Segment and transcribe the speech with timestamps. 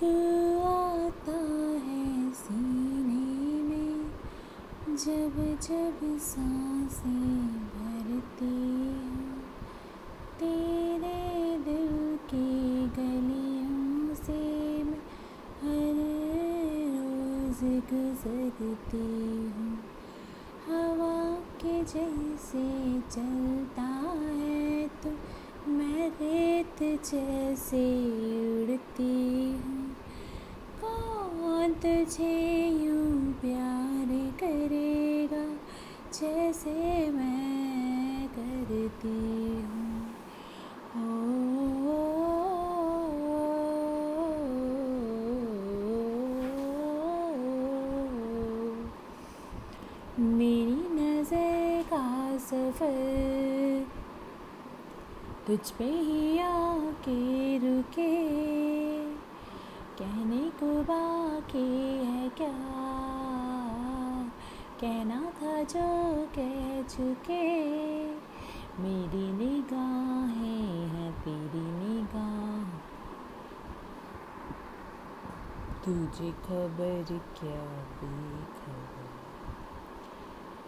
[0.00, 0.08] तू
[0.60, 1.36] आता
[1.84, 4.10] है सीने में,
[4.96, 9.38] जब जब साँसें भरती हूँ।
[10.40, 14.42] तेरे दिल की गलियों से
[14.84, 15.00] मैं
[15.62, 15.96] हर
[16.96, 19.06] रोज गुजरती
[19.56, 19.78] हूँ।
[20.68, 21.16] हवा
[21.62, 22.66] के जैसे
[23.10, 25.10] चलता है तो
[25.68, 27.84] मैं रेत जैसे
[28.62, 29.45] उड़ती
[31.82, 34.08] तुझे यूँ प्यार
[34.40, 35.44] करेगा,
[36.14, 36.72] जैसे
[37.10, 39.08] मैं करती
[39.62, 39.84] हूँ।
[50.18, 52.06] मेरी नज़र का
[52.38, 53.86] सफ़र
[55.46, 58.14] तुझ पे ही आके रुके।
[59.98, 62.52] कहने को बाकी है क्या?
[64.80, 68.06] कहना था जो कह चुके।
[68.82, 72.78] मेरी निगाहें हैं तेरी निगाह।
[75.84, 77.60] तुझे खबर क्या
[78.02, 79.06] बेखबर?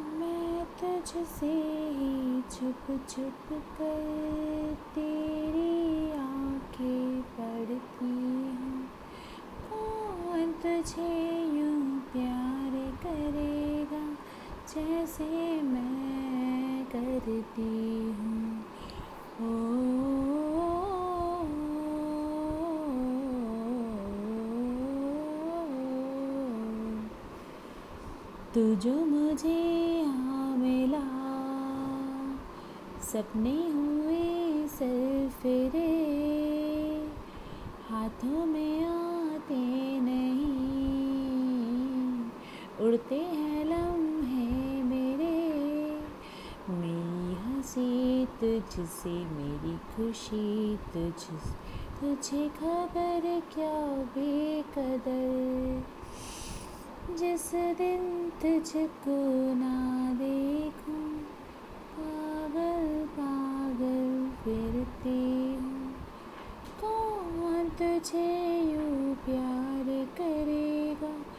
[0.00, 1.52] मैं तुझसे
[1.90, 8.88] ही छुप छुप कर तेरी आँखें पढ़ती हूँ
[9.70, 12.72] कौन तुझे यूँ प्यार
[13.02, 14.04] करेगा
[14.68, 18.64] जैसे मैं करती हूँ।
[19.42, 19.80] ओ।
[28.54, 29.58] तू जो मुझे
[29.98, 31.06] यहाँ मिला,
[33.02, 35.90] सपने हुए सरफिरे
[37.90, 38.99] हाथों में आते
[42.80, 45.40] उड़ते हैं लम्हे मेरे।
[46.70, 51.70] मेरी हँसी तुझसे, मेरी खुशी तुझसे।
[52.00, 55.84] तुझे खबर क्या बेकदर?
[57.14, 61.18] जिस दिन तुझको ना देखूँ,
[61.98, 65.94] पागल पागल फिरती हूँ।
[66.80, 71.29] कौन तुझे यूँ प्यार करेगा?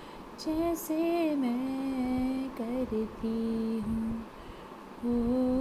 [0.41, 0.96] जैसे
[1.35, 3.79] मैं करती
[5.03, 5.60] हूँ।